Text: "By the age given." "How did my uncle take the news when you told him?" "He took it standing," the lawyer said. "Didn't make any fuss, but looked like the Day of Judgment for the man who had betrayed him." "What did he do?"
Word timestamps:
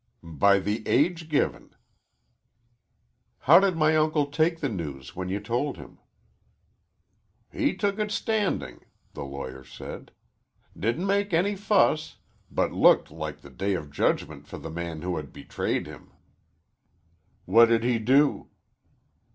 "By 0.23 0.57
the 0.57 0.81
age 0.87 1.29
given." 1.29 1.75
"How 3.37 3.59
did 3.59 3.75
my 3.77 3.95
uncle 3.95 4.25
take 4.31 4.59
the 4.59 4.67
news 4.67 5.15
when 5.15 5.29
you 5.29 5.39
told 5.39 5.77
him?" 5.77 5.99
"He 7.53 7.75
took 7.77 7.99
it 7.99 8.09
standing," 8.09 8.83
the 9.13 9.23
lawyer 9.23 9.63
said. 9.63 10.11
"Didn't 10.75 11.05
make 11.05 11.33
any 11.33 11.55
fuss, 11.55 12.17
but 12.49 12.71
looked 12.71 13.11
like 13.11 13.41
the 13.41 13.51
Day 13.51 13.75
of 13.75 13.91
Judgment 13.91 14.47
for 14.47 14.57
the 14.57 14.71
man 14.71 15.03
who 15.03 15.17
had 15.17 15.31
betrayed 15.31 15.85
him." 15.85 16.09
"What 17.45 17.65
did 17.67 17.83
he 17.83 17.99
do?" 17.99 18.49